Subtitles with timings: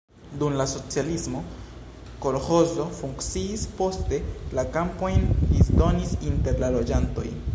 [0.43, 1.41] Dum la socialismo
[2.23, 4.21] kolĥozo funkciis, poste
[4.59, 7.29] la kampojn disdonis inter la loĝantoj.